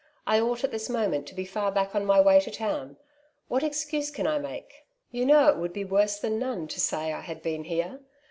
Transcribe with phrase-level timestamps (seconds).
[0.25, 2.97] I ought at this moment to be far back on my way to town.
[3.49, 4.87] What excuse can I make?
[5.11, 7.99] You know it would be worse than none to say I had been here.